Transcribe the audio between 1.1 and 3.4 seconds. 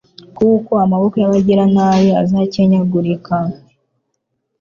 y’abagiranabi azakenyagurika